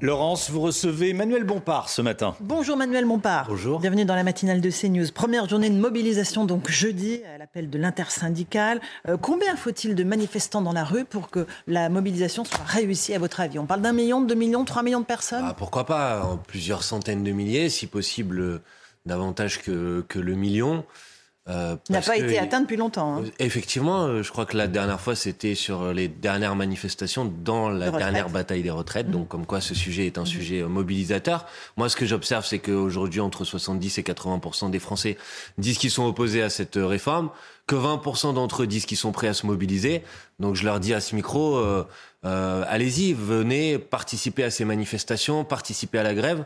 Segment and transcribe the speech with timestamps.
[0.00, 2.36] Laurence, vous recevez Manuel Bompard ce matin.
[2.40, 3.46] Bonjour Manuel Bompard.
[3.48, 3.80] Bonjour.
[3.80, 5.10] Bienvenue dans la matinale de CNews.
[5.12, 8.80] Première journée de mobilisation donc jeudi à l'appel de l'intersyndicale.
[9.08, 13.18] Euh, combien faut-il de manifestants dans la rue pour que la mobilisation soit réussie à
[13.18, 13.58] votre avis?
[13.58, 15.44] On parle d'un million, de deux millions, trois millions de personnes?
[15.44, 18.62] Ah, Pourquoi pas Plusieurs centaines de milliers, si possible euh,
[19.04, 20.84] davantage que, que le million.
[21.48, 23.18] Euh, n'a pas été atteint depuis longtemps.
[23.18, 23.24] Hein.
[23.38, 27.90] Effectivement, euh, je crois que la dernière fois, c'était sur les dernières manifestations dans la
[27.90, 29.10] dernière bataille des retraites.
[29.10, 30.26] Donc, comme quoi, ce sujet est un mmh.
[30.26, 31.46] sujet euh, mobilisateur.
[31.76, 35.16] Moi, ce que j'observe, c'est qu'aujourd'hui, entre 70 et 80% des Français
[35.56, 37.30] disent qu'ils sont opposés à cette réforme,
[37.66, 40.02] que 20 d'entre eux disent qu'ils sont prêts à se mobiliser.
[40.40, 41.58] Donc, je leur dis à ce micro,
[42.24, 46.44] euh, allez-y, venez participer à ces manifestations, participer à la grève.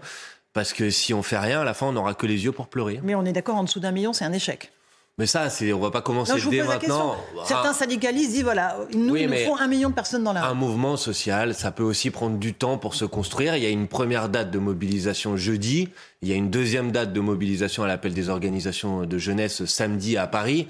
[0.53, 2.69] Parce que si on fait rien, à la fin, on n'aura que les yeux pour
[2.69, 3.01] pleurer.
[3.03, 4.71] Mais on est d'accord, en dessous d'un million, c'est un échec.
[5.19, 7.17] Mais ça, c'est, on va pas commencer dès maintenant.
[7.45, 7.75] Certains ah.
[7.75, 10.51] syndicalistes disent voilà, nous, il nous un million de personnes dans la rue.
[10.51, 13.55] Un mouvement social, ça peut aussi prendre du temps pour se construire.
[13.57, 15.91] Il y a une première date de mobilisation jeudi.
[16.23, 20.17] Il y a une deuxième date de mobilisation à l'appel des organisations de jeunesse samedi
[20.17, 20.67] à Paris.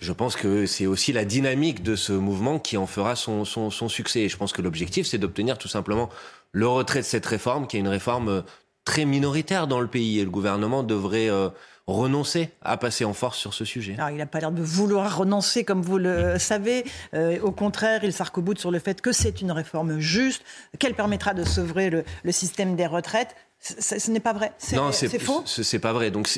[0.00, 3.70] Je pense que c'est aussi la dynamique de ce mouvement qui en fera son, son,
[3.70, 4.20] son succès.
[4.20, 6.10] Et je pense que l'objectif, c'est d'obtenir tout simplement
[6.52, 8.44] le retrait de cette réforme, qui est une réforme
[8.84, 10.18] très minoritaire dans le pays.
[10.18, 11.48] Et le gouvernement devrait euh,
[11.88, 13.94] renoncer à passer en force sur ce sujet.
[13.96, 16.84] Alors, il n'a pas l'air de vouloir renoncer, comme vous le savez.
[17.14, 20.42] Euh, au contraire, il sarc sur le fait que c'est une réforme juste,
[20.78, 23.34] qu'elle permettra de sauver le, le système des retraites.
[23.60, 24.52] ce n'est pas vrai.
[24.74, 25.42] Non, c'est faux.
[25.46, 26.10] C'est pas vrai.
[26.10, 26.28] Donc,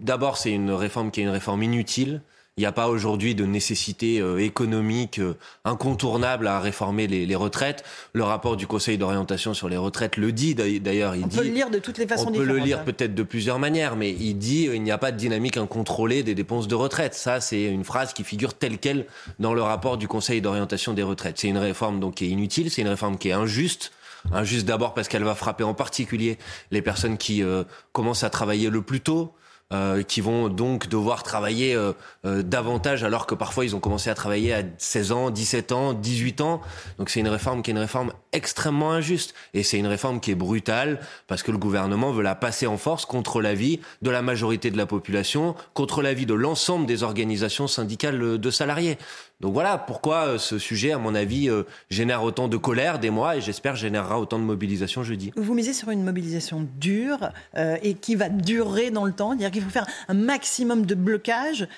[0.00, 2.22] d'abord, c'est une réforme qui est une réforme inutile.
[2.58, 7.34] Il n'y a pas aujourd'hui de nécessité euh, économique euh, incontournable à réformer les, les,
[7.34, 7.84] retraites.
[8.14, 11.12] Le rapport du Conseil d'orientation sur les retraites le dit d'ailleurs.
[11.22, 12.48] On peut le lire de toutes les façons différentes.
[12.48, 12.84] On peut le lire hein.
[12.86, 16.34] peut-être de plusieurs manières, mais il dit il n'y a pas de dynamique incontrôlée des
[16.34, 17.12] dépenses de retraite.
[17.12, 19.04] Ça, c'est une phrase qui figure telle quelle
[19.38, 21.36] dans le rapport du Conseil d'orientation des retraites.
[21.36, 23.92] C'est une réforme donc qui est inutile, c'est une réforme qui est injuste.
[24.32, 26.38] Injuste d'abord parce qu'elle va frapper en particulier
[26.70, 29.34] les personnes qui euh, commencent à travailler le plus tôt,
[29.72, 31.92] euh, qui vont donc devoir travailler euh,
[32.24, 35.92] euh, davantage alors que parfois ils ont commencé à travailler à 16 ans, 17 ans,
[35.92, 36.60] 18 ans.
[36.98, 40.30] Donc c'est une réforme qui est une réforme extrêmement injuste et c'est une réforme qui
[40.30, 44.22] est brutale parce que le gouvernement veut la passer en force contre l'avis de la
[44.22, 48.98] majorité de la population, contre l'avis de l'ensemble des organisations syndicales de salariés.
[49.40, 53.10] Donc voilà pourquoi euh, ce sujet, à mon avis, euh, génère autant de colère des
[53.10, 55.30] mois et j'espère générera autant de mobilisation jeudi.
[55.36, 59.50] Vous misez sur une mobilisation dure euh, et qui va durer dans le temps, c'est-à-dire
[59.50, 61.68] qu'il faut faire un maximum de blocage,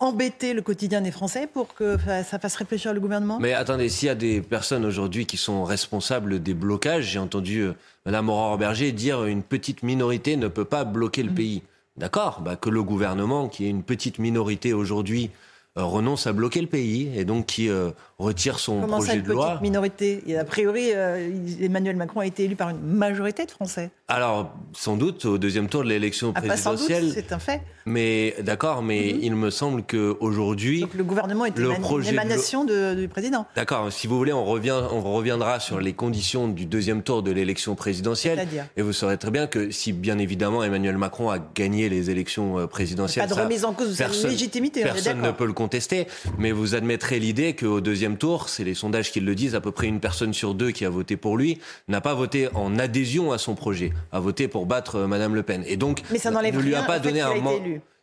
[0.00, 1.96] embêter le quotidien des Français pour que
[2.28, 3.38] ça fasse réfléchir le gouvernement?
[3.40, 7.64] Mais attendez, s'il y a des personnes aujourd'hui qui sont responsables des blocages, j'ai entendu
[8.06, 11.34] Mme Aurore Berger dire une petite minorité ne peut pas bloquer le mmh.
[11.34, 11.62] pays.
[11.96, 15.30] D'accord, bah, que le gouvernement, qui est une petite minorité aujourd'hui,
[15.76, 19.58] renonce à bloquer le pays et donc qui euh, retire son projet de loi.
[19.62, 20.22] Minorité?
[20.26, 23.90] Et a priori, euh, Emmanuel Macron a été élu par une majorité de Français.
[24.08, 27.10] Alors, sans doute, au deuxième tour de l'élection ah, présidentielle.
[27.14, 27.62] c'est un fait.
[27.86, 29.20] Mais d'accord, mais mhm.
[29.22, 30.82] il me semble qu'aujourd'hui.
[30.82, 33.46] Donc le gouvernement est le une émanation du président.
[33.56, 37.30] D'accord, si vous voulez, on, revient, on reviendra sur les conditions du deuxième tour de
[37.30, 38.46] l'élection présidentielle.
[38.76, 42.66] Et vous saurez très bien que si, bien évidemment, Emmanuel Macron a gagné les élections
[42.68, 43.26] présidentielles.
[43.26, 44.82] Pas de remise en cause de sa légitimité.
[44.82, 46.08] Personne ne peut le contester,
[46.38, 49.70] mais vous admettrez l'idée qu'au deuxième tour, c'est les sondages qui le disent, à peu
[49.70, 53.30] près une personne sur deux qui a voté pour lui n'a pas voté en adhésion
[53.30, 55.62] à son projet, a voté pour battre euh, Madame Le Pen.
[55.68, 57.34] Et donc, mais ça ne lui a pas donné un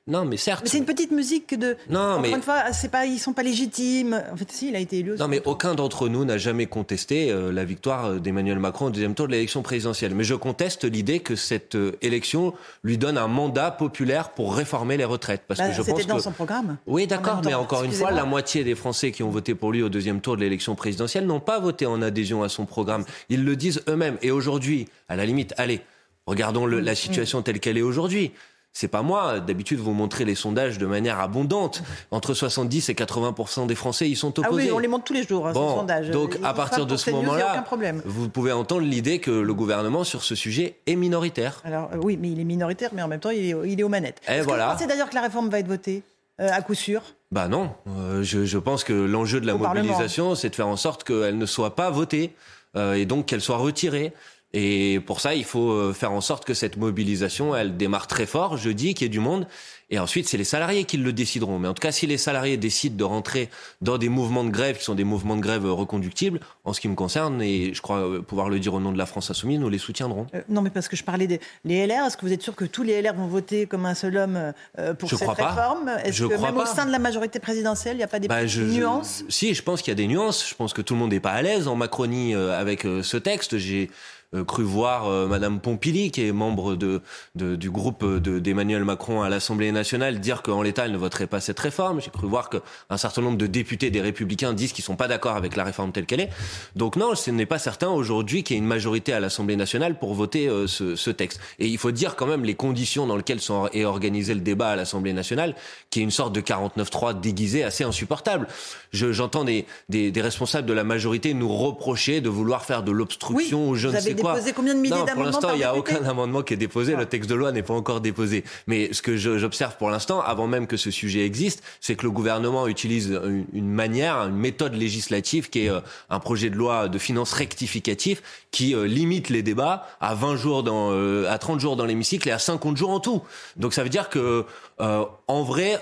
[0.10, 0.62] non, mais certes.
[0.64, 1.78] Mais c'est une petite musique de.
[1.90, 2.32] Non, Encore mais.
[2.32, 4.22] une fois, c'est pas, ils sont pas légitimes.
[4.32, 5.16] En fait, si, il a été élu.
[5.18, 8.90] Non, mais aucun d'entre nous n'a jamais contesté euh, la victoire euh, d'Emmanuel Macron au
[8.90, 10.16] deuxième tour de l'élection présidentielle.
[10.16, 12.54] Mais je conteste l'idée que cette euh, élection
[12.84, 15.44] lui donne un mandat populaire pour réformer les retraites.
[15.48, 16.78] Parce bah, que je pense dans son programme.
[16.88, 19.84] Oui, d'accord, mais encore une fois, la moitié des Français qui ont voté pour lui
[19.84, 23.06] au deuxième tour de l'élection présidentielle n'ont pas voté en adhésion à son programme.
[23.30, 24.18] Ils le disent eux-mêmes.
[24.24, 25.82] Et aujourd'hui, à la limite, allez,
[26.26, 28.32] regardons le, la situation telle qu'elle est aujourd'hui.
[28.74, 29.40] C'est pas moi.
[29.40, 31.84] D'habitude, vous montrez les sondages de manière abondante.
[32.12, 34.64] Entre 70 et 80% des Français, ils sont opposés.
[34.64, 36.12] Ah oui, on les montre tous les jours, hein, ces sondages.
[36.12, 37.66] Donc, à partir de ce moment-là,
[38.06, 41.62] vous pouvez entendre l'idée que le gouvernement sur ce sujet est minoritaire.
[41.64, 43.84] Alors, euh, oui, mais il est minoritaire, mais en même temps, il est, il est
[43.84, 44.22] aux manettes.
[44.30, 44.76] Et voilà.
[44.80, 46.04] C'est d'ailleurs que la réforme va être votée
[46.40, 47.02] euh, à coup sûr?
[47.32, 47.72] Bah non.
[47.88, 51.38] Euh, je, je, pense que l'enjeu de la mobilisation, c'est de faire en sorte qu'elle
[51.38, 52.34] ne soit pas votée
[52.76, 54.14] et donc qu'elle soit retirée.
[54.54, 58.26] Et pour ça, il faut euh, faire en sorte que cette mobilisation, elle démarre très
[58.26, 59.46] fort jeudi, qu'il y ait du monde.
[59.92, 61.58] Et ensuite, c'est les salariés qui le décideront.
[61.58, 63.50] Mais en tout cas, si les salariés décident de rentrer
[63.82, 66.88] dans des mouvements de grève qui sont des mouvements de grève reconductibles, en ce qui
[66.88, 69.60] me concerne, et je crois euh, pouvoir le dire au nom de la France Insoumise,
[69.60, 70.28] nous les soutiendrons.
[70.34, 72.06] Euh, non, mais parce que je parlais des les LR.
[72.06, 74.54] Est-ce que vous êtes sûr que tous les LR vont voter comme un seul homme
[74.98, 75.92] pour cette réforme?
[76.04, 78.44] Est-ce que même au sein de la majorité présidentielle, il n'y a pas des bah,
[78.46, 79.24] nuances?
[79.30, 80.48] Si, je pense qu'il y a des nuances.
[80.48, 83.58] Je pense que tout le monde n'est pas à l'aise en Macronie avec ce texte.
[83.58, 87.02] J'ai euh, cru voir euh, Madame Pompili, qui est membre de,
[87.36, 91.40] de du groupe d'Emmanuel Macron à l'Assemblée nationale, dire qu'en l'état, elle ne voterait pas
[91.40, 92.02] cette réforme.
[92.02, 95.36] J'ai cru voir qu'un certain nombre de députés des Républicains disent qu'ils sont pas d'accord
[95.36, 96.30] avec la réforme telle qu'elle est.
[96.76, 99.98] Donc non, ce n'est pas certain aujourd'hui qu'il y ait une majorité à l'Assemblée nationale
[99.98, 101.40] pour voter ce, ce, texte.
[101.58, 104.70] Et il faut dire quand même les conditions dans lesquelles sont, est organisé le débat
[104.70, 105.56] à l'Assemblée nationale,
[105.90, 108.48] qui est une sorte de 49-3 déguisé assez insupportable.
[108.92, 113.64] J'entends des, des, des, responsables de la majorité nous reprocher de vouloir faire de l'obstruction
[113.64, 114.04] oui, ou je ne sais quoi.
[114.04, 116.54] Vous avez déposé combien de milliers d'amendements Pour l'instant, il n'y a aucun amendement qui
[116.54, 116.96] est déposé.
[116.96, 118.44] Le texte de loi n'est pas encore déposé.
[118.68, 122.12] Mais ce que j'observe pour l'instant, avant même que ce sujet existe, c'est que le
[122.12, 123.20] gouvernement utilise
[123.54, 125.80] une, manière, une méthode législative qui est euh,
[126.10, 128.22] un projet de loi de finances rectificatif
[128.52, 132.28] qui euh, limite les débats à 20 jours dans, euh, à 30 jours dans l'hémicycle
[132.30, 133.22] et à 50 jours en tout.
[133.58, 134.46] Donc ça veut dire que,
[134.80, 135.80] en vrai,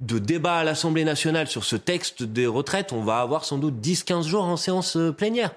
[0.00, 3.74] de débat à l'Assemblée nationale sur ce texte des retraites, on va avoir sans doute
[3.82, 5.52] 10-15 jours en séance plénière.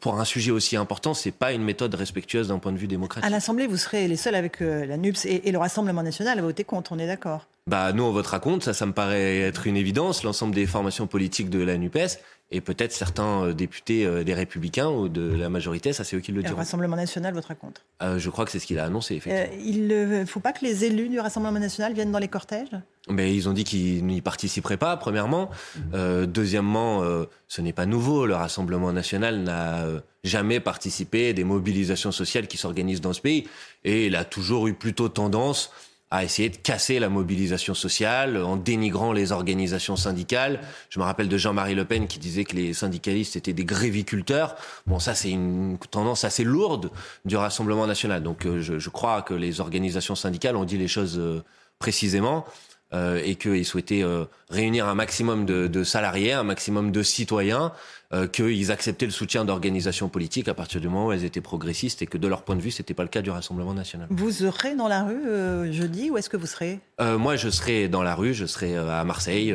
[0.00, 3.26] Pour un sujet aussi important, c'est pas une méthode respectueuse d'un point de vue démocratique.
[3.26, 6.38] À l'Assemblée, vous serez les seuls avec euh, la NUPS et, et, le Rassemblement national
[6.38, 9.38] à voter contre, on est d'accord Bah nous on votera contre, ça ça me paraît
[9.38, 10.22] être une évidence.
[10.22, 12.18] L'ensemble des formations politiques de la NUPES
[12.50, 16.20] et peut-être certains euh, députés euh, des Républicains ou de la majorité, ça c'est eux
[16.20, 16.52] qui le diront.
[16.52, 17.80] Le Rassemblement national votera contre.
[18.02, 19.50] Euh, je crois que c'est ce qu'il a annoncé, effectivement.
[19.50, 22.68] Euh, il ne faut pas que les élus du Rassemblement national viennent dans les cortèges?
[23.08, 25.50] Mais ils ont dit qu'ils n'y participeraient pas, premièrement.
[25.94, 28.26] Euh, deuxièmement, euh, ce n'est pas nouveau.
[28.26, 29.86] Le Rassemblement national n'a
[30.22, 33.48] jamais participé des mobilisations sociales qui s'organisent dans ce pays.
[33.84, 35.70] Et il a toujours eu plutôt tendance
[36.14, 40.60] à essayer de casser la mobilisation sociale en dénigrant les organisations syndicales.
[40.88, 44.54] Je me rappelle de Jean-Marie Le Pen qui disait que les syndicalistes étaient des gréviculteurs.
[44.86, 46.92] Bon, ça c'est une tendance assez lourde
[47.24, 48.22] du Rassemblement national.
[48.22, 51.42] Donc euh, je, crois que les organisations syndicales ont dit les choses euh,
[51.80, 52.44] précisément.
[52.92, 54.04] Euh, et qu'ils souhaitaient
[54.50, 57.72] réunir un maximum de, salariés, un maximum de citoyens,
[58.14, 62.00] euh, qu'ils acceptaient le soutien d'organisations politiques à partir du moment où elles étaient progressistes
[62.00, 64.06] et que de leur point de vue, c'était pas le cas du Rassemblement national.
[64.10, 66.80] Vous serez dans la rue jeudi ou est-ce que vous serez?
[67.00, 69.54] Moi, je serai dans la rue, je serai à Marseille,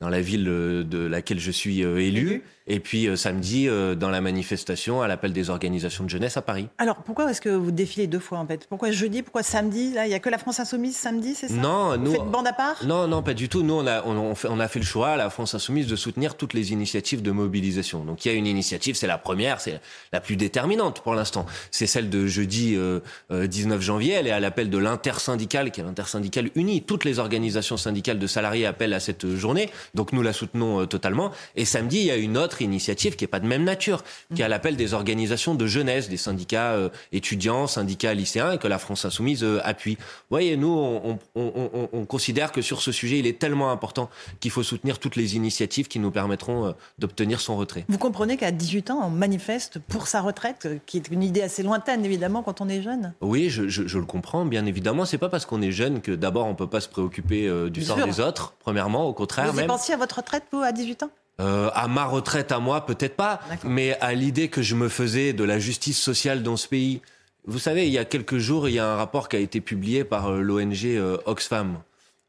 [0.00, 2.42] dans la ville de laquelle je suis élu.
[2.66, 6.42] Et puis euh, samedi, euh, dans la manifestation à l'appel des organisations de jeunesse à
[6.42, 6.68] Paris.
[6.78, 8.66] Alors pourquoi est-ce que vous défilez deux fois en fait?
[8.66, 9.92] Pourquoi jeudi Pourquoi samedi?
[9.92, 11.54] Là, il n'y a que la France Insoumise samedi, c'est ça?
[11.54, 12.12] Non, vous nous.
[12.12, 12.82] faites bande à part?
[12.86, 13.62] Non, non, pas du tout.
[13.62, 15.96] Nous, on a, on, on, fait, on a fait le choix, la France Insoumise, de
[15.96, 17.83] soutenir toutes les initiatives de mobilisation.
[17.92, 19.80] Donc il y a une initiative, c'est la première, c'est
[20.12, 21.46] la plus déterminante pour l'instant.
[21.70, 23.00] C'est celle de jeudi euh,
[23.30, 24.14] 19 janvier.
[24.14, 26.82] Elle est à l'appel de l'intersyndicale, qui est l'intersyndicale unie.
[26.82, 29.70] Toutes les organisations syndicales de salariés appellent à cette journée.
[29.94, 31.30] Donc nous la soutenons euh, totalement.
[31.56, 34.04] Et samedi, il y a une autre initiative qui est pas de même nature,
[34.34, 38.58] qui est à l'appel des organisations de jeunesse, des syndicats euh, étudiants, syndicats lycéens, et
[38.58, 39.96] que la France insoumise euh, appuie.
[39.96, 43.70] Vous voyez, nous, on, on, on, on, considère que sur ce sujet, il est tellement
[43.70, 44.10] important
[44.40, 47.73] qu'il faut soutenir toutes les initiatives qui nous permettront euh, d'obtenir son retrait.
[47.88, 51.62] Vous comprenez qu'à 18 ans, on manifeste pour sa retraite, qui est une idée assez
[51.62, 55.04] lointaine, évidemment, quand on est jeune Oui, je, je, je le comprends, bien évidemment.
[55.04, 57.82] C'est pas parce qu'on est jeune que d'abord on peut pas se préoccuper euh, du
[57.82, 59.46] sort des autres, premièrement, au contraire.
[59.50, 59.66] Vous y même.
[59.66, 61.10] pensiez à votre retraite, vous, à 18 ans?
[61.40, 65.32] Euh, à ma retraite à moi, peut-être pas, mais à l'idée que je me faisais
[65.32, 67.00] de la justice sociale dans ce pays.
[67.46, 69.60] Vous savez, il y a quelques jours, il y a un rapport qui a été
[69.60, 71.78] publié par euh, l'ONG euh, Oxfam.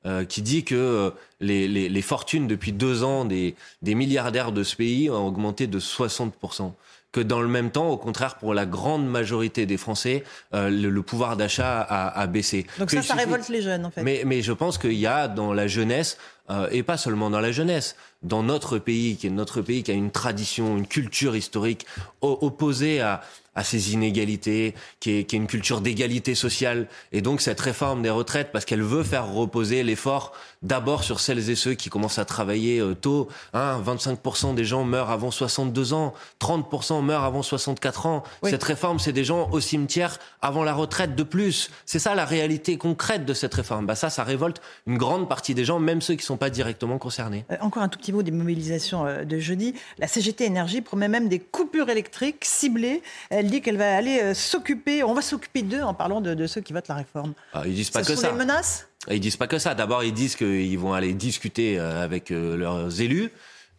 [0.06, 1.10] Euh, qui dit que euh,
[1.40, 5.68] les, les, les fortunes depuis deux ans des, des milliardaires de ce pays ont augmenté
[5.68, 6.72] de 60%.
[7.12, 10.90] Que dans le même temps, au contraire, pour la grande majorité des Français, euh, le,
[10.90, 12.68] le pouvoir d'achat a, a baissé.
[12.78, 14.04] Donc ça, ça suffit- révolte les jeunes, en fait.
[14.04, 16.18] mais, mais je pense qu'il y a dans la jeunesse,
[16.50, 19.92] euh, et pas seulement dans la jeunesse, dans notre pays, qui est notre pays, qui
[19.92, 21.86] a une tradition, une culture historique
[22.22, 23.22] opposée à,
[23.56, 26.88] à ces inégalités, qui est, qui est une culture d'égalité sociale.
[27.12, 31.50] Et donc cette réforme des retraites, parce qu'elle veut faire reposer l'effort d'abord sur celles
[31.50, 33.30] et ceux qui commencent à travailler euh, tôt.
[33.54, 38.24] Hein, 25% des gens meurent avant 62 ans, 30% meurent avant 64 ans.
[38.44, 38.50] Oui.
[38.50, 41.70] Cette réforme, c'est des gens au cimetière avant la retraite de plus.
[41.86, 43.86] C'est ça la réalité concrète de cette réforme.
[43.86, 46.50] Bah ça, ça révolte une grande partie des gens, même ceux qui ne sont pas
[46.50, 47.46] directement concernés.
[47.52, 49.74] Euh, Encore un tout petit mot des mobilisations euh, de jeudi.
[49.98, 53.02] La CGT Énergie promet même des coupures électriques ciblées.
[53.30, 56.48] Elle dit qu'elle va aller euh, s'occuper, on va s'occuper d'eux en parlant de, de
[56.48, 57.34] ceux qui votent la réforme.
[57.54, 58.32] Ah, ils disent pas Ce que sont ça.
[58.32, 58.88] des menaces?
[59.10, 59.76] Ils disent pas que ça.
[59.76, 63.32] D'abord, ils disent qu'ils vont aller discuter euh, avec euh, leurs élus,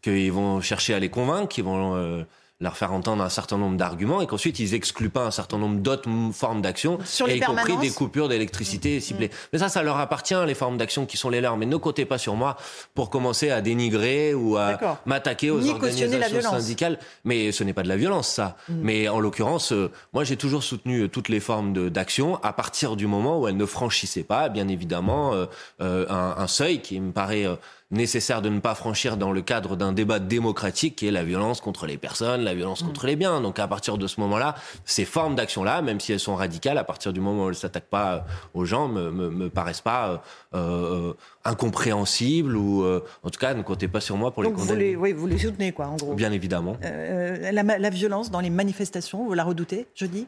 [0.02, 2.24] qu'ils vont chercher à les convaincre, qu'ils vont
[2.60, 5.76] leur faire entendre un certain nombre d'arguments et qu'ensuite ils excluent pas un certain nombre
[5.80, 6.98] d'autres formes d'action,
[7.28, 7.80] y compris Mmh.
[7.80, 9.30] des coupures d'électricité ciblées.
[9.52, 11.56] Mais ça, ça leur appartient, les formes d'action qui sont les leurs.
[11.56, 12.56] Mais ne comptez pas sur moi
[12.94, 16.38] pour commencer à dénigrer ou à m'attaquer aux Ni organisations.
[16.38, 16.60] Mmh.
[16.60, 16.98] syndicales.
[17.24, 18.56] Mais ce n'est pas de la violence, ça.
[18.68, 22.96] Mais en l'occurrence, euh, moi j'ai toujours soutenu euh, toutes les formes d'action à partir
[22.96, 25.46] du moment où elles ne franchissaient pas, bien évidemment, euh,
[25.80, 27.46] euh, un, un seuil qui me paraît
[27.90, 31.60] nécessaire de ne pas franchir dans le cadre d'un débat démocratique qui est la violence
[31.60, 33.08] contre les personnes, la violence contre mm.
[33.08, 33.40] les biens.
[33.40, 36.84] Donc à partir de ce moment-là, ces formes d'action-là, même si elles sont radicales, à
[36.84, 40.22] partir du moment où elles ne s'attaquent pas aux gens, me, me, me paraissent pas
[40.54, 41.12] euh,
[41.44, 44.72] incompréhensibles ou en tout cas ne comptez pas sur moi pour les condamner.
[44.72, 46.14] Vous les, oui, vous les soutenez quoi, en gros.
[46.14, 46.76] Bien évidemment.
[46.82, 50.26] La, la violence dans les manifestations, vous la redoutez, je dis?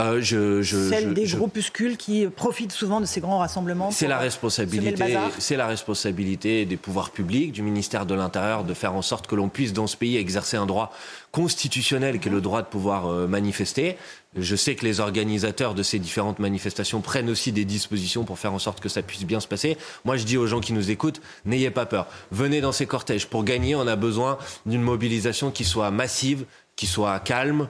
[0.00, 3.90] Euh, je, je, Celle des groupuscules qui profitent souvent de ces grands rassemblements.
[3.90, 5.16] C'est la euh, responsabilité.
[5.38, 9.34] C'est la responsabilité des pouvoirs publics, du ministère de l'Intérieur, de faire en sorte que
[9.34, 10.92] l'on puisse dans ce pays exercer un droit
[11.32, 13.96] constitutionnel qui est le droit de pouvoir euh, manifester.
[14.36, 18.52] Je sais que les organisateurs de ces différentes manifestations prennent aussi des dispositions pour faire
[18.52, 19.76] en sorte que ça puisse bien se passer.
[20.04, 22.06] Moi, je dis aux gens qui nous écoutent, n'ayez pas peur.
[22.30, 23.26] Venez dans ces cortèges.
[23.26, 26.44] Pour gagner, on a besoin d'une mobilisation qui soit massive,
[26.76, 27.68] qui soit calme,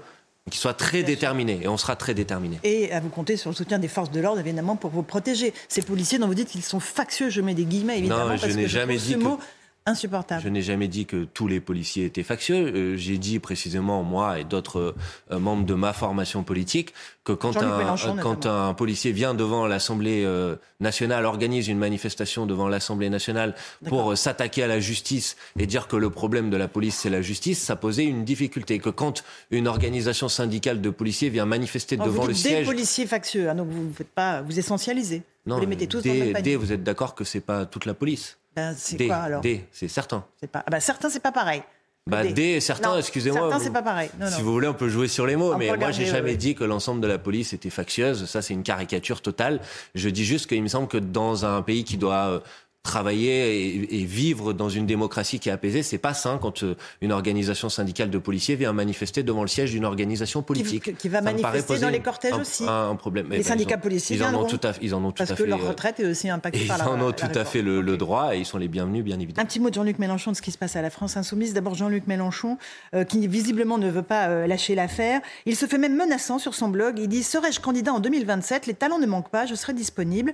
[0.50, 2.58] qui soit très déterminé, et on sera très déterminé.
[2.64, 5.52] Et à vous compter sur le soutien des forces de l'ordre, évidemment, pour vous protéger.
[5.68, 8.46] Ces policiers dont vous dites qu'ils sont factieux, je mets des guillemets, évidemment, non, je
[8.46, 9.38] n'ai jamais dit ce mot
[9.86, 10.42] insupportable.
[10.42, 12.72] Je n'ai jamais dit que tous les policiers étaient factieux.
[12.74, 14.94] Euh, j'ai dit précisément, moi et d'autres
[15.30, 16.92] euh, membres de ma formation politique,
[17.24, 22.68] que quand, un, quand un, policier vient devant l'Assemblée euh, nationale, organise une manifestation devant
[22.68, 23.54] l'Assemblée nationale
[23.86, 27.22] pour s'attaquer à la justice et dire que le problème de la police, c'est la
[27.22, 28.78] justice, ça posait une difficulté.
[28.78, 32.60] Que quand une organisation syndicale de policiers vient manifester devant vous le dites siège...
[32.60, 34.42] Des policiers factieux, hein, donc vous ne faites pas...
[34.42, 35.22] Vous essentialisez.
[35.46, 36.56] Non, vous les mettez tous des, dans le même panier.
[36.56, 39.88] vous êtes d'accord que c'est pas toute la police ben, c'est quoi alors D, c'est
[39.88, 40.24] certain.
[40.40, 40.64] C'est pas.
[40.66, 41.62] Ah ben, certains, c'est pas pareil.
[42.06, 43.40] Bah, D, certains, excusez-moi.
[43.40, 44.10] Certains, c'est pas pareil.
[44.18, 46.54] Non, si vous voulez, on peut jouer sur les mots, mais moi, j'ai jamais dit
[46.54, 48.24] que l'ensemble de la police était factieuse.
[48.24, 49.60] Ça, c'est une caricature totale.
[49.94, 52.40] Je dis juste qu'il me semble que dans un pays qui doit euh,
[52.82, 57.12] travailler et, vivre dans une démocratie qui est apaisée, c'est pas sain quand euh, une
[57.12, 60.96] organisation syndicale de policiers vient manifester devant le siège d'une organisation politique.
[60.96, 62.64] Qui, va manifester dans les cortèges aussi.
[62.66, 63.28] Un, problème.
[63.30, 65.44] Les syndicats policiers ils en ont tout à, ils en ont tout parce à que
[65.44, 65.48] fait.
[65.48, 66.84] leur euh, retraite est aussi impactée par la.
[66.84, 69.42] Ils en ont tout à fait le, droit et ils sont les bienvenus, bien évidemment.
[69.42, 71.52] Un petit mot de Jean-Luc Mélenchon de ce qui se passe à la France insoumise.
[71.52, 72.56] D'abord Jean-Luc Mélenchon,
[72.94, 75.20] euh, qui visiblement ne veut pas lâcher l'affaire.
[75.44, 76.98] Il se fait même menaçant sur son blog.
[76.98, 79.44] Il dit serais-je candidat en 2027 Les talents ne manquent pas.
[79.44, 80.32] Je serai disponible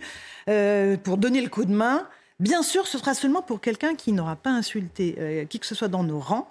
[1.03, 2.07] pour donner le coup de main.
[2.38, 5.75] Bien sûr, ce sera seulement pour quelqu'un qui n'aura pas insulté euh, qui que ce
[5.75, 6.49] soit dans nos rangs,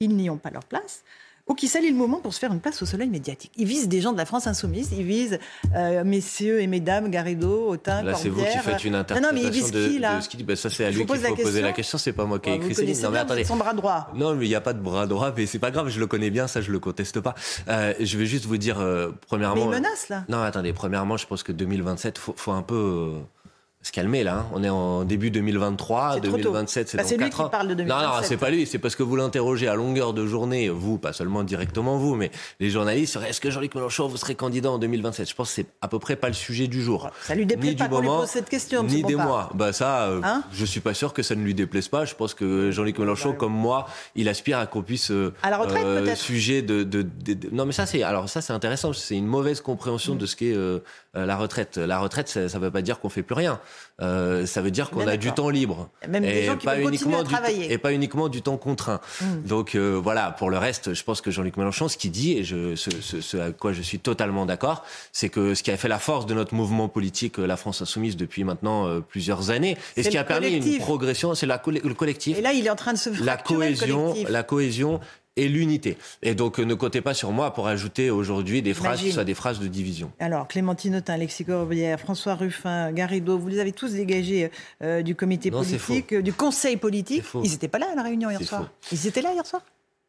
[0.00, 1.02] ils n'y ont pas leur place,
[1.46, 3.52] ou qui salit le moment pour se faire une place au soleil médiatique.
[3.56, 5.38] Ils visent des gens de la France insoumise, ils visent
[5.74, 9.42] euh, messieurs et mesdames Garrido, Autain, Là, c'est vous qui faites une interprétation non, non,
[9.42, 10.44] mais ils visent de, qui, là ce qu'il dit.
[10.44, 12.54] Ben, ça, c'est à lui qu'il faut poser la question, c'est pas moi qui ai
[12.54, 13.44] écrit ces Non, mais attendez.
[13.44, 14.10] Son bras droit.
[14.14, 16.06] Non, mais il n'y a pas de bras droit, mais c'est pas grave, je le
[16.06, 17.34] connais bien, ça, je le conteste pas.
[17.68, 19.66] Euh, je vais juste vous dire, euh, premièrement.
[19.66, 20.24] Mais il menace, là.
[20.28, 23.18] Non, attendez, premièrement, je pense que 2027, faut, faut un peu euh,
[23.84, 24.38] se calmer là.
[24.38, 24.46] Hein.
[24.54, 27.48] On est en début 2023, 2027, c'est bah, dans 4 ans.
[27.50, 28.08] Parle de 2027.
[28.08, 28.66] Non, non, c'est pas lui.
[28.66, 32.30] C'est parce que vous l'interrogez à longueur de journée, vous, pas seulement directement vous, mais
[32.60, 33.18] les journalistes.
[33.28, 35.98] Est-ce que Jean-Luc Mélenchon vous serez candidat en 2027 Je pense que c'est à peu
[35.98, 37.10] près pas le sujet du jour.
[37.22, 38.82] Ça lui déplaît pas qu'on lui pose cette question.
[38.84, 39.50] Ni des mois.
[39.54, 42.06] Bah ça, euh, hein je suis pas sûr que ça ne lui déplaise pas.
[42.06, 45.50] Je pense que Jean-Luc Mélenchon, bah, comme moi, il aspire à qu'on puisse euh, à
[45.50, 46.18] la retraite euh, peut-être.
[46.18, 47.06] Sujet de, de,
[47.52, 48.94] non mais ça c'est alors ça c'est intéressant.
[48.94, 50.18] C'est une mauvaise compréhension mm.
[50.18, 50.54] de ce qu'est
[51.16, 51.76] euh, la retraite.
[51.76, 53.60] La retraite, ça, ça veut pas dire qu'on fait plus rien.
[54.00, 55.88] Euh, ça veut dire qu'on a du temps libre.
[56.08, 57.68] Même et, gens qui pas uniquement à travailler.
[57.68, 59.00] Du, et pas uniquement du temps contraint.
[59.20, 59.42] Mm.
[59.46, 62.44] Donc euh, voilà, pour le reste, je pense que Jean-Luc Mélenchon, ce qu'il dit, et
[62.44, 65.76] je, ce, ce, ce, à quoi je suis totalement d'accord, c'est que ce qui a
[65.76, 69.50] fait la force de notre mouvement politique, euh, la France Insoumise, depuis maintenant euh, plusieurs
[69.50, 72.38] années, et ce qui a permis une progression, c'est le collectif.
[72.38, 75.00] Et là, il est en train de se la cohésion, la cohésion
[75.36, 75.96] et l'unité.
[76.22, 79.34] Et donc ne comptez pas sur moi pour ajouter aujourd'hui des phrases qui soient des
[79.34, 80.12] phrases de division.
[80.20, 84.50] Alors Clémentine Autain, Alexis Corbière, François Ruffin, Garrido, vous les avez tous dégagés
[84.82, 87.24] euh, du comité politique, euh, du conseil politique.
[87.42, 88.70] Ils n'étaient pas là à la réunion hier soir.
[88.92, 89.62] Ils étaient là hier soir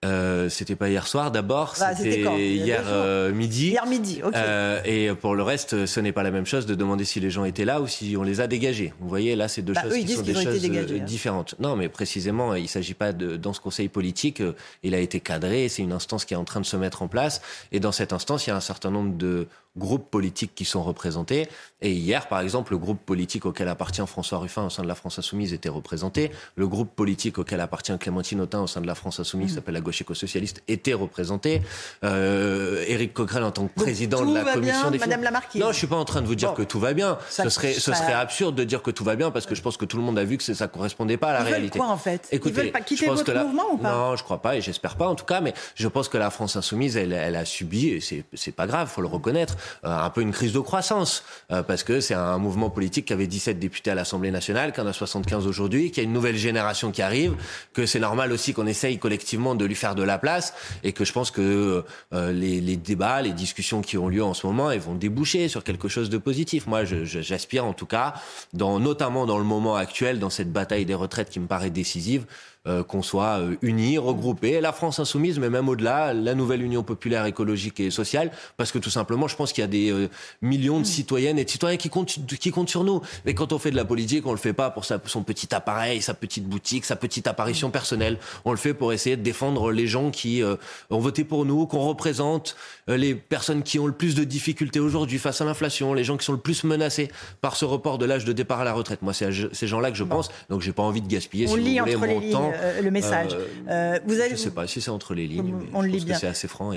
[0.06, 2.22] euh, c'était pas hier soir d'abord, bah, c'était
[2.56, 3.70] hier euh, midi.
[3.70, 4.34] Hier midi, ok.
[4.36, 7.30] Euh, et pour le reste, ce n'est pas la même chose de demander si les
[7.30, 8.94] gens étaient là ou si on les a dégagés.
[9.00, 11.04] Vous voyez, là, c'est deux bah, choses qui sont des choses dégagés, hein.
[11.04, 11.56] différentes.
[11.60, 14.42] Non, mais précisément, il ne s'agit pas de dans ce conseil politique.
[14.84, 17.08] il a été cadré, c'est une instance qui est en train de se mettre en
[17.08, 17.42] place.
[17.72, 19.48] Et dans cette instance, il y a un certain nombre de
[19.78, 21.48] groupes politiques qui sont représentés.
[21.82, 24.96] Et hier, par exemple, le groupe politique auquel appartient François Ruffin au sein de la
[24.96, 26.32] France Insoumise était représenté.
[26.56, 29.56] Le groupe politique auquel appartient Clémentine Autain au sein de la France Insoumise, mmh.
[29.56, 31.62] s'appelle la gauche éco-socialiste, était représenté.
[32.04, 35.78] Euh, Éric Coquerel en tant que président de la commission des Madame la Non, je
[35.78, 37.18] suis pas en train de vous dire que tout va bien.
[37.30, 39.78] ce serait, ce serait absurde de dire que tout va bien parce que je pense
[39.78, 41.80] que tout le monde a vu que ça correspondait pas à la réalité.
[41.80, 44.42] Quoi en fait Écoutez, Ils veulent pas quitter votre mouvement ou pas Non, je crois
[44.42, 45.42] pas et j'espère pas en tout cas.
[45.42, 49.02] Mais je pense que la France Insoumise, elle, a subi et c'est pas grave, faut
[49.02, 49.56] le reconnaître.
[49.84, 53.60] Un peu une crise de croissance, parce que c'est un mouvement politique qui avait 17
[53.60, 57.02] députés à l'Assemblée nationale, qui en a 75 aujourd'hui, qui a une nouvelle génération qui
[57.02, 57.36] arrive,
[57.74, 60.94] que c'est normal aussi qu'on essaye collectivement de lui faire faire de la place et
[60.94, 64.48] que je pense que euh, les, les, débats, les discussions qui ont lieu en ce
[64.48, 66.66] moment, elles vont déboucher sur quelque chose de positif.
[66.66, 68.16] Moi, j'aspire en tout cas,
[68.54, 72.26] dans, notamment dans le moment actuel, dans cette bataille des retraites qui me paraît décisive,
[72.68, 76.82] euh, qu'on soit euh, unis, regroupés, la France insoumise, mais même au-delà, la nouvelle Union
[76.82, 80.10] populaire écologique et sociale, parce que tout simplement, je pense qu'il y a des euh,
[80.42, 80.86] millions de mm.
[80.86, 83.02] citoyennes et de citoyens qui comptent, qui comptent sur nous.
[83.24, 85.54] Mais quand on fait de la politique, on le fait pas pour sa, son petit
[85.54, 88.18] appareil, sa petite boutique, sa petite apparition personnelle.
[88.46, 90.42] On le fait pour essayer de défendre les gens qui
[90.90, 92.56] ont voté pour nous, qu'on représente,
[92.88, 96.26] les personnes qui ont le plus de difficultés aujourd'hui face à l'inflation, les gens qui
[96.26, 97.10] sont le plus menacés
[97.42, 99.02] par ce report de l'âge de départ à la retraite.
[99.02, 100.30] Moi, c'est à ces gens-là que je pense.
[100.50, 103.34] Donc, j'ai pas envie de gaspiller, si vous voulez, mon temps euh, le message.
[103.34, 105.88] Euh, euh, vous je ne sais pas si c'est entre les lignes, mais on je
[105.88, 106.18] le lit bien.
[106.18, 106.72] c'est assez franc.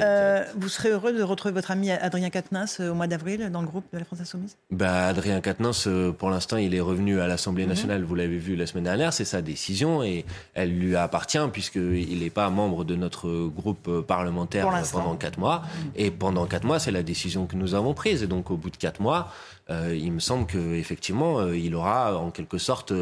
[0.56, 3.84] vous serez heureux de retrouver votre ami Adrien Quatennens au mois d'avril dans le groupe
[3.92, 4.56] de la France Insoumise?
[4.70, 7.70] Bah, Adrien Quatennens, pour l'instant, il est revenu à l'Assemblée mhm.
[7.70, 12.20] nationale, vous l'avez vu la semaine dernière, c'est sa décision et elle lui appartient puisqu'il
[12.20, 15.62] n'est pas membre de notre groupe parlementaire pendant quatre mois.
[15.62, 15.90] Mhm.
[15.96, 18.22] Et pendant quatre mois, c'est la décision que nous avons prise.
[18.22, 19.32] Et donc, au bout de quatre mois,
[19.70, 22.92] il me semble qu'effectivement, il aura en quelque sorte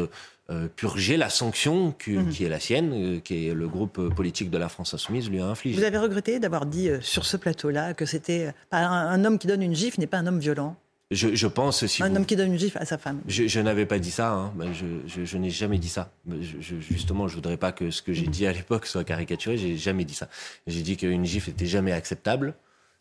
[0.49, 2.29] euh, purger la sanction mhm.
[2.29, 5.41] qui, est la sienne, euh, qui est le groupe politique de la France Insoumise lui
[5.41, 5.77] a infligé.
[5.77, 9.61] Vous avez regretté d'avoir dit euh, sur ce plateau-là que c'était un, homme qui donne
[9.61, 10.77] une gifle n'est pas un homme violent?
[11.09, 13.21] Je, pense si un homme qui donne une gifle à sa femme.
[13.27, 14.33] Je, n'avais pas dit ça.
[14.33, 14.53] Hein.
[14.55, 16.11] Ben, je, n'ai jamais dit ça.
[16.25, 18.31] Ben, justement, je voudrais pas que ce que j'ai mhm.
[18.31, 19.57] dit à l'époque soit caricaturé.
[19.57, 20.27] J'ai jamais dit ça.
[20.67, 22.55] J'ai dit qu'une gifle n'était jamais acceptable.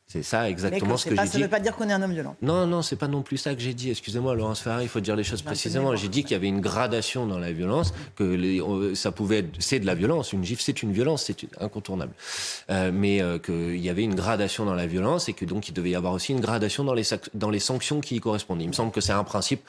[0.08, 1.28] C'est ça exactement ce que j'ai dit.
[1.28, 2.36] Ça ne veut pas dire qu'on est un homme violent.
[2.40, 3.90] Non, non, c'est pas non plus ça que j'ai dit.
[3.90, 5.96] Excusez-moi, Laurence Ferrari, il faut dire les choses précisément.
[5.96, 9.80] J'ai dit qu'il y avait une gradation dans la violence, que ça pouvait être, c'est
[9.80, 10.32] de la violence.
[10.32, 12.12] Une gifle, c'est une violence, c'est incontournable.
[12.70, 15.72] Euh, mais euh, qu'il y avait une gradation dans la violence et que donc il
[15.72, 18.64] devait y avoir aussi une gradation dans les, dans les sanctions qui y correspondaient.
[18.64, 19.62] Il me semble que c'est un principe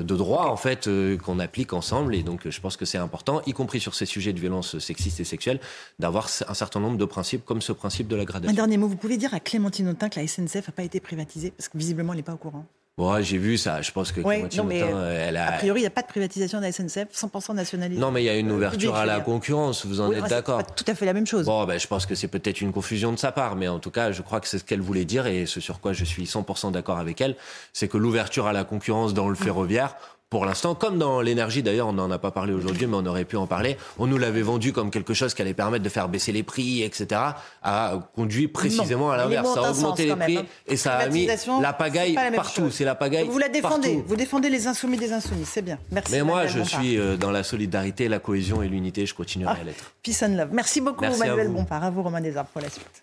[0.00, 3.42] de droit en fait euh, qu'on applique ensemble et donc je pense que c'est important,
[3.46, 5.60] y compris sur ces sujets de violence sexiste et sexuelle,
[5.98, 8.52] d'avoir un certain nombre de principes comme ce principe de la gradation.
[8.52, 11.00] Un dernier mot, vous pouvez dire à Clémentine Autain que la SNCF n'a pas été
[11.00, 12.66] privatisée parce que visiblement elle n'est pas au courant.
[12.98, 13.80] Bon, j'ai vu ça.
[13.80, 15.46] Je pense que euh, elle a...
[15.46, 17.98] A priori, il n'y a pas de privatisation de la SNCF, 100% nationalisée.
[17.98, 19.86] Non, mais il y a une ouverture à la concurrence.
[19.86, 21.46] Vous en êtes d'accord pas tout à fait la même chose.
[21.46, 23.90] Bon, ben, je pense que c'est peut-être une confusion de sa part, mais en tout
[23.90, 26.24] cas, je crois que c'est ce qu'elle voulait dire et ce sur quoi je suis
[26.24, 27.36] 100% d'accord avec elle,
[27.72, 29.96] c'est que l'ouverture à la concurrence dans le ferroviaire,
[30.32, 33.26] pour l'instant, comme dans l'énergie d'ailleurs, on n'en a pas parlé aujourd'hui, mais on aurait
[33.26, 33.76] pu en parler.
[33.98, 36.82] On nous l'avait vendu comme quelque chose qui allait permettre de faire baisser les prix,
[36.82, 37.20] etc.
[37.62, 39.52] a conduit précisément à l'inverse.
[39.52, 40.46] Ça a augmenté les prix hein.
[40.66, 41.28] et ça a mis
[41.60, 42.70] la pagaille partout.
[42.70, 43.28] C'est la pagaille.
[43.28, 44.02] Vous la défendez.
[44.06, 45.44] Vous défendez les insoumis des insoumis.
[45.44, 45.78] C'est bien.
[45.90, 46.12] Merci.
[46.12, 49.04] Mais moi, je suis euh, dans la solidarité, la cohésion et l'unité.
[49.04, 49.92] Je continuerai à l'être.
[50.02, 50.48] Peace and love.
[50.50, 51.84] Merci beaucoup, Manuel Bompard.
[51.84, 53.02] À vous, Romain Desarbes, pour la suite.